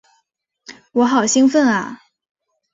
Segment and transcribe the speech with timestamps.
[0.93, 1.99] 我好兴奋啊！